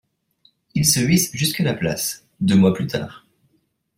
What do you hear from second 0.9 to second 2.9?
hisse jusqu'à la place, deux mois plus